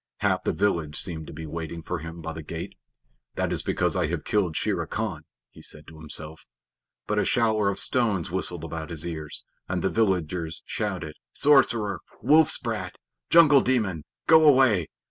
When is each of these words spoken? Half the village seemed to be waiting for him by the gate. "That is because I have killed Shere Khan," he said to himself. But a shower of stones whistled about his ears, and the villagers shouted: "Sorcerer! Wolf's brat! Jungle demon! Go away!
Half 0.21 0.45
the 0.45 0.51
village 0.51 0.99
seemed 0.99 1.27
to 1.27 1.33
be 1.33 1.45
waiting 1.45 1.83
for 1.83 1.99
him 1.99 2.23
by 2.23 2.33
the 2.33 2.41
gate. 2.41 2.73
"That 3.35 3.53
is 3.53 3.61
because 3.61 3.95
I 3.95 4.07
have 4.07 4.23
killed 4.23 4.57
Shere 4.57 4.87
Khan," 4.87 5.25
he 5.51 5.61
said 5.61 5.85
to 5.85 5.99
himself. 5.99 6.43
But 7.05 7.19
a 7.19 7.23
shower 7.23 7.69
of 7.69 7.77
stones 7.77 8.31
whistled 8.31 8.63
about 8.63 8.89
his 8.89 9.05
ears, 9.05 9.45
and 9.69 9.83
the 9.83 9.91
villagers 9.91 10.63
shouted: 10.65 11.13
"Sorcerer! 11.33 11.99
Wolf's 12.19 12.57
brat! 12.57 12.95
Jungle 13.29 13.61
demon! 13.61 14.03
Go 14.25 14.43
away! 14.45 14.87